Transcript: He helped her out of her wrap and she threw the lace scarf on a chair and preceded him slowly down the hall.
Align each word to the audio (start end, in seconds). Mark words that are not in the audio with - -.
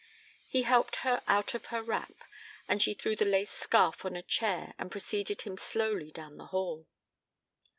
He 0.47 0.63
helped 0.63 0.95
her 1.05 1.21
out 1.27 1.53
of 1.53 1.67
her 1.67 1.83
wrap 1.83 2.23
and 2.67 2.81
she 2.81 2.95
threw 2.95 3.15
the 3.15 3.23
lace 3.23 3.51
scarf 3.51 4.03
on 4.03 4.15
a 4.15 4.23
chair 4.23 4.73
and 4.79 4.89
preceded 4.89 5.43
him 5.43 5.57
slowly 5.57 6.09
down 6.11 6.37
the 6.37 6.47
hall. 6.47 6.87